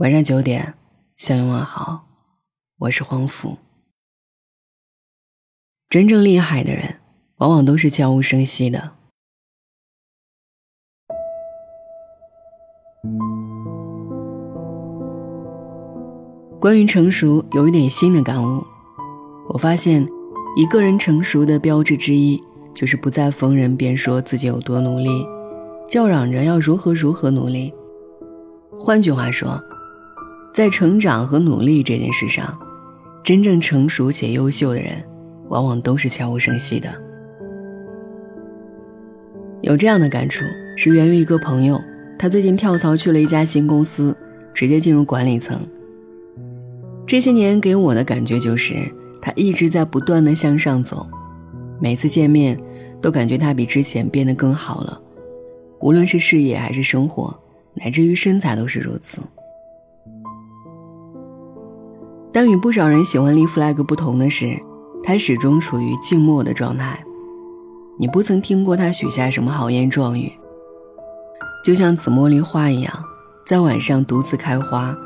[0.00, 0.72] 晚上九点，
[1.18, 2.06] 向你问好，
[2.78, 3.58] 我是黄甫。
[5.90, 7.00] 真正厉害的人，
[7.36, 8.92] 往往都是悄无声息的。
[16.58, 18.64] 关于成熟，有一点新的感悟。
[19.50, 20.08] 我发现，
[20.56, 22.42] 一个人成熟的标志之一，
[22.74, 25.10] 就是不再逢人便说自己有多努力，
[25.86, 27.74] 叫嚷着要如何如何努力。
[28.78, 29.62] 换句话说，
[30.52, 32.58] 在成长和努力这件事上，
[33.22, 35.02] 真正成熟且优秀的人，
[35.48, 36.90] 往往都是悄无声息的。
[39.62, 40.44] 有这样的感触，
[40.76, 41.80] 是源于一个朋友，
[42.18, 44.16] 他最近跳槽去了一家新公司，
[44.52, 45.60] 直接进入管理层。
[47.06, 48.74] 这些年给我的感觉就是，
[49.20, 51.06] 他一直在不断的向上走，
[51.78, 52.58] 每次见面
[53.00, 55.00] 都感觉他比之前变得更好了，
[55.80, 57.38] 无论是事业还是生活，
[57.74, 59.20] 乃至于身材都是如此。
[62.32, 64.56] 但与不少人喜欢立 flag 不同的是，
[65.02, 67.02] 他始终处于静默的状态，
[67.98, 70.30] 你不曾听过他许下什么豪言壮语，
[71.64, 73.04] 就像紫茉莉花一样，
[73.44, 74.96] 在晚上独自开花。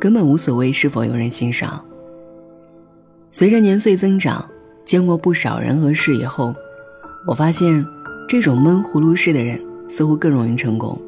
[0.00, 1.82] 根本无所谓是否有人欣赏。
[3.32, 4.46] 随着年岁增长，
[4.84, 6.54] 见过不少人和事以后，
[7.26, 7.86] 我发现，
[8.28, 9.58] 这种闷葫芦式的人
[9.88, 11.00] 似乎更容易成功。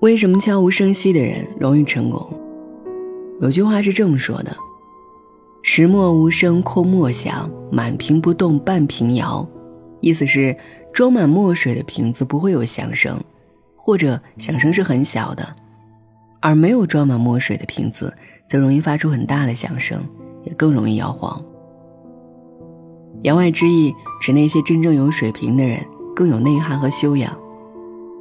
[0.00, 2.32] 为什么悄无声息的人容易成功？
[3.40, 4.56] 有句话是这么说的
[5.62, 9.46] ：“石墨无声空墨响，满瓶不动半瓶摇。”
[10.00, 10.56] 意思是，
[10.92, 13.18] 装满墨水的瓶子不会有响声，
[13.74, 15.46] 或者响声是很小的。
[16.40, 18.12] 而没有装满墨水的瓶子，
[18.46, 19.98] 则容易发出很大的响声，
[20.44, 21.42] 也更容易摇晃。
[23.22, 25.80] 言外之意，指那些真正有水平的人
[26.14, 27.34] 更有内涵和修养，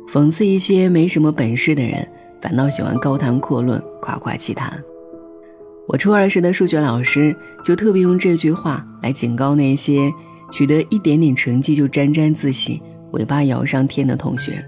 [0.08, 2.08] 讽刺一些没什么本事的人，
[2.42, 4.82] 反倒喜欢高谈阔论、夸夸其谈。
[5.88, 10.12] 我初二时的数学老师就特别用这句话来警告那些
[10.52, 14.64] 取得一点点成绩就沾沾自喜、尾巴摇上天的同学。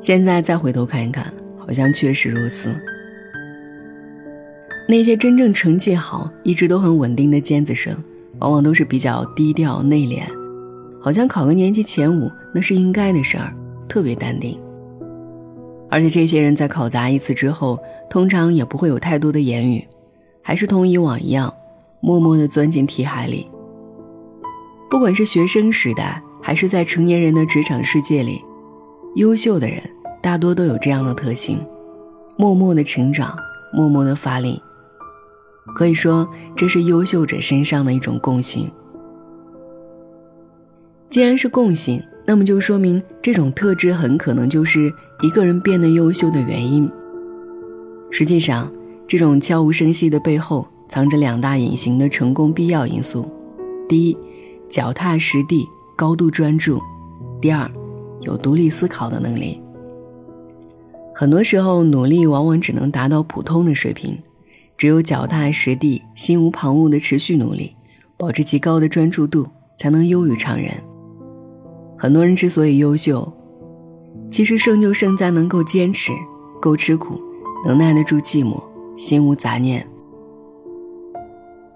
[0.00, 1.32] 现在再回头看一看。
[1.64, 2.74] 好像确实如此。
[4.88, 7.96] 那些真正成绩好、一直都很稳定的尖子生，
[8.40, 10.24] 往往都是比较低调内敛，
[11.00, 13.54] 好像考个年级前五那是应该的事儿，
[13.88, 14.58] 特别淡定。
[15.92, 19.86] 而且这些人在考砸一次之后，通常也不会有太多的言语，
[20.40, 21.52] 还是同以往一样，
[22.00, 23.46] 默默地钻进题海里。
[24.90, 28.42] 不管是学生时代，还是在成年人的职场世界里，
[29.16, 29.82] 优秀的人。
[30.22, 31.58] 大多都有这样的特性，
[32.38, 33.36] 默默的成长，
[33.70, 34.62] 默默的发力。
[35.74, 36.26] 可以说，
[36.56, 38.70] 这是优秀者身上的一种共性。
[41.10, 46.90] 既然是共性，那么就说明这种特质很可能就是一个人变得优秀的原因。
[48.10, 48.70] 实际上，
[49.06, 53.28] 这种悄无声息的背后，藏着两大隐形的成功必要因素：
[53.88, 54.16] 第一，
[54.68, 55.66] 脚踏实地，
[55.96, 56.78] 高度专注；
[57.40, 57.70] 第二，
[58.20, 59.60] 有独立思考的能力。
[61.14, 64.18] 很多时候，努力往往只能达到普通的水平，
[64.76, 67.74] 只有脚踏实地、心无旁骛的持续努力，
[68.16, 69.46] 保持极高的专注度，
[69.76, 70.72] 才能优于常人。
[72.02, 73.32] 很多人之所以优秀，
[74.28, 76.10] 其实胜就胜在能够坚持、
[76.60, 77.16] 够吃苦、
[77.64, 78.60] 能耐得住寂寞、
[78.96, 79.86] 心无杂念。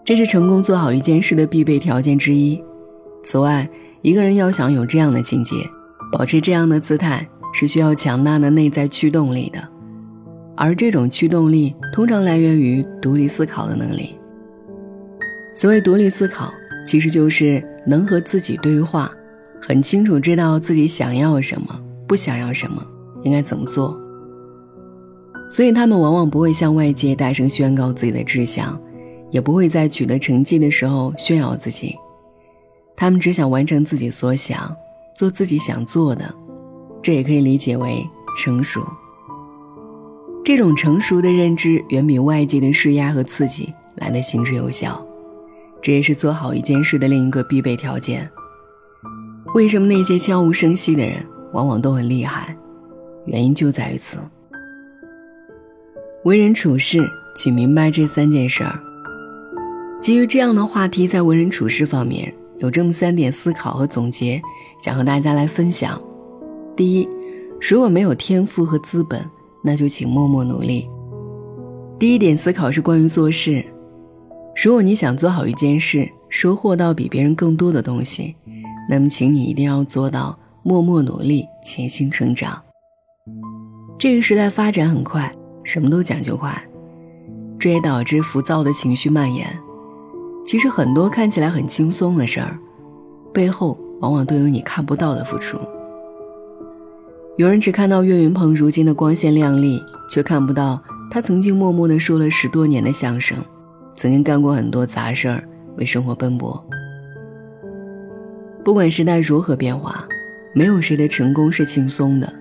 [0.05, 2.61] 这是成功做好一件事的必备条件之一。
[3.23, 3.71] 此外，
[4.03, 5.55] 一个人要想有这样的境界，
[6.11, 7.25] 保持这样的姿态。
[7.53, 9.67] 是需要强大的内在驱动力的，
[10.57, 14.11] 而这种驱动力通常来源于独立思考的能力。
[15.55, 16.53] 所谓独立思考，
[16.85, 19.11] 其实就是能和自己对话，
[19.61, 22.85] 很清楚知道自己想要什么，不想要什么，
[23.23, 23.99] 应该怎么做。
[25.51, 28.79] 所以他们往往不会向外界大声宣告自己的志向，
[29.31, 31.97] 也不会在取得成绩的时候炫耀自己，
[32.97, 34.75] 他们只想完成自己所想，
[35.15, 36.35] 做自己想做的。
[37.03, 38.05] 这也可以理解为
[38.37, 38.85] 成熟。
[40.45, 45.05] 这种成熟的认知远比外界的施压和刺激来的行之有效，
[45.81, 48.29] 这也是做好一件事的另一个必备条件。
[49.57, 51.17] 为什么那些悄无声息的人
[51.55, 52.55] 往往都很厉害？
[53.25, 54.19] 原因就在于此。
[56.25, 56.99] 为人处事，
[57.35, 58.79] 请明白这三件事儿。
[59.99, 64.43] 基于这样的话题，在为人处事方面有这么三点思考和总结，
[64.79, 65.99] 想和大家来分享。
[66.77, 67.09] 第一，
[67.59, 69.25] 如果没有天赋和资本，
[69.65, 70.87] 那就请默默努力。
[71.99, 73.65] 第一点思考是关于做事。
[74.63, 78.37] 如果你想做好一件事，收获到比别人更多的东西，
[78.89, 82.63] 那么请你一定要做到默默努力，潜心成长。
[83.99, 85.33] 这个时代发展很快，
[85.65, 86.63] 什么都讲究快，
[87.59, 89.47] 这也导致浮躁的情绪蔓延。
[90.45, 92.59] 其实很多看起来很轻松的事儿，
[93.33, 95.59] 背后往往都有你看不到的付出。
[97.37, 100.81] 有人只看到岳云鹏如今的光鲜亮丽，却看不到
[101.11, 103.37] 他曾经默默地说了十多年的相声，
[103.97, 105.43] 曾经干过很多杂事儿，
[105.77, 106.65] 为生活奔波。
[108.67, 110.05] 不管时代如何变化，
[110.53, 112.35] 没有谁的成功是轻松的。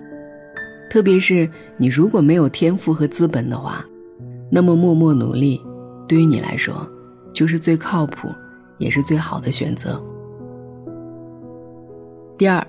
[0.90, 3.86] 特别是你如果没有天赋和资本的话，
[4.50, 5.62] 那么默默努力，
[6.08, 6.84] 对于你来说，
[7.32, 8.28] 就是最靠谱，
[8.78, 10.02] 也是最好的选择。
[12.36, 12.66] 第二，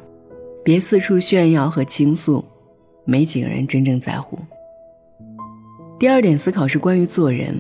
[0.64, 2.46] 别四处炫耀和倾诉，
[3.06, 4.38] 没几个人真正在乎。
[5.98, 7.58] 第二点思考是关于做人，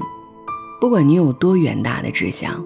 [0.80, 2.64] 不管你有多远大的志向，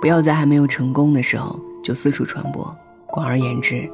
[0.00, 2.76] 不要在还没有成功的时候就四处传播。
[3.06, 3.88] 广而言之，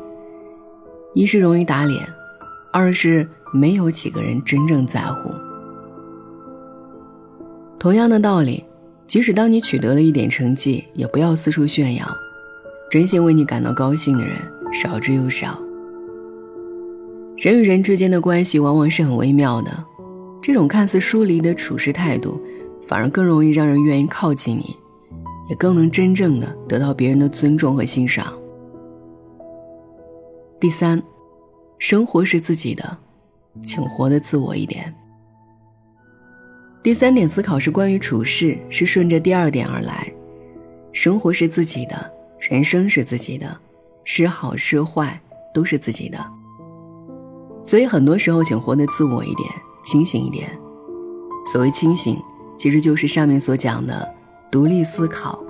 [1.15, 2.07] 一是容易打脸。
[2.73, 5.31] 二是没有几个人真正在乎。
[7.79, 8.65] 同样的道理，
[9.07, 12.07] 即使当你取得了一点成绩，也不要四处炫耀。
[12.91, 14.37] 真心为你感到高兴的人
[14.73, 15.59] 少之又少。
[17.39, 19.85] 人与人之间的关系往往是很微妙的，
[20.43, 22.41] 这种看似疏离的处事态度，
[22.87, 24.77] 反而更容易让人愿意靠近你，
[25.49, 28.33] 也更能真正的得到别人的尊重和欣赏。
[30.61, 31.03] 第三。
[31.79, 32.97] 生活是自己的，
[33.63, 34.93] 请活得自我一点。
[36.83, 40.11] 第三点思考是关于处事，是顺着第二点而来。
[40.91, 42.11] 生活是自己的，
[42.49, 43.55] 人生是自己的，
[44.05, 45.21] 是好是坏
[45.53, 46.19] 都是自己的。
[47.63, 49.47] 所以很多时候，请活得自我一点，
[49.85, 50.49] 清醒一点。
[51.53, 52.19] 所谓清醒，
[52.57, 54.15] 其实就是上面所讲的
[54.51, 55.43] 独立思考。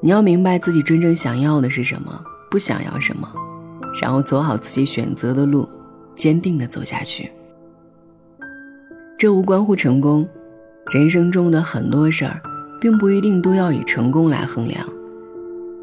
[0.00, 3.28] 你要明白自己真正想要的是什么，不想要什么。
[4.00, 5.68] 然后走好自己选择的路，
[6.14, 7.30] 坚定的走下去。
[9.16, 10.28] 这无关乎成功，
[10.90, 12.40] 人生中的很多事儿，
[12.80, 14.86] 并不一定都要以成功来衡量。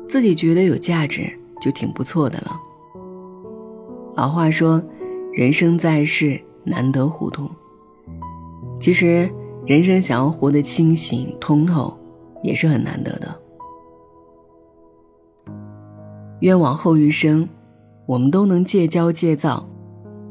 [0.07, 2.51] 自己觉得有价值，就挺不错的了。
[4.15, 4.83] 老话说，
[5.33, 7.49] 人生在世难得糊涂。
[8.79, 9.31] 其实，
[9.65, 11.97] 人生想要活得清醒通透，
[12.43, 13.39] 也是很难得的。
[16.39, 17.47] 愿往后余生。
[18.07, 19.65] 我们都能戒骄戒躁，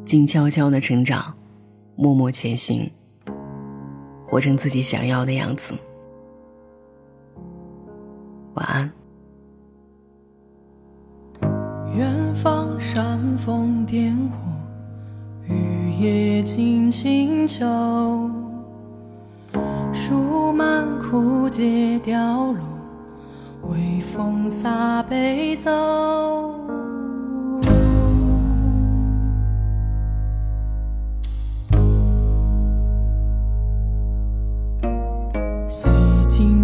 [0.05, 1.33] 静悄悄的成长，
[1.97, 2.91] 默默前行，
[4.23, 5.73] 活成自己想要的样子。
[8.55, 8.93] 晚安。
[11.95, 14.53] 远方煽风点火，
[15.49, 17.65] 雨夜静清秋，
[19.93, 22.59] 树满枯竭凋落，
[23.69, 25.71] 微风洒悲奏。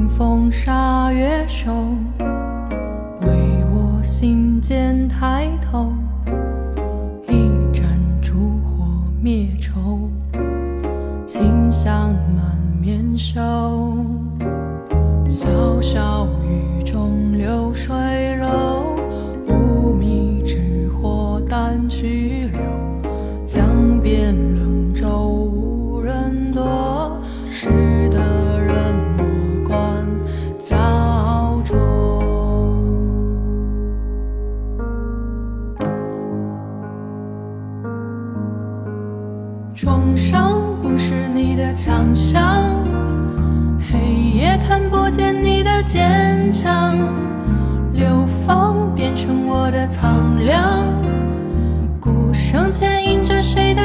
[0.08, 1.70] 风沙月瘦，
[3.20, 3.28] 为
[3.70, 5.92] 我心间抬头。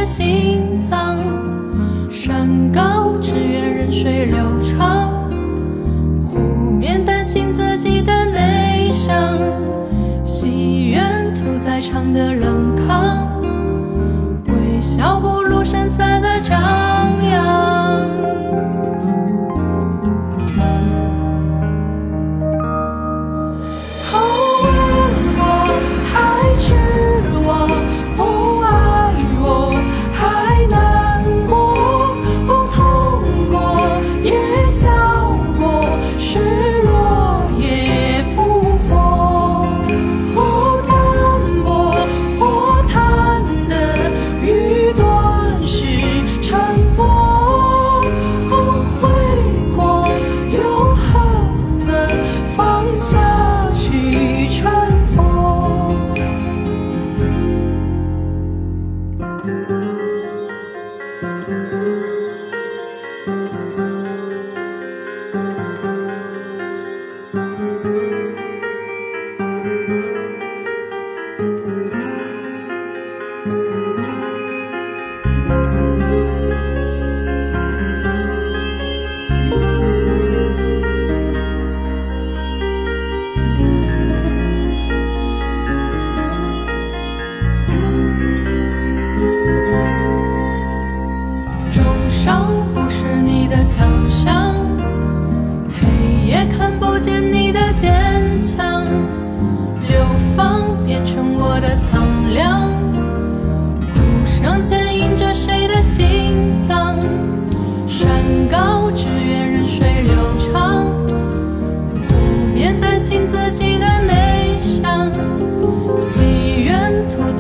[0.04, 1.18] 心脏？
[2.12, 4.61] 山高只愿任水流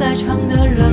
[0.02, 0.91] 在场的人。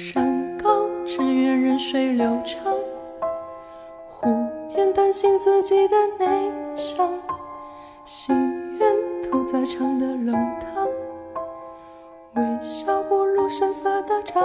[0.00, 2.74] 山高只愿任水流长，
[4.08, 4.30] 湖
[4.74, 7.12] 面担心自己的内向，
[8.02, 8.34] 心
[8.78, 10.88] 愿屠宰场的冷汤，
[12.32, 14.42] 微笑不露声色的张。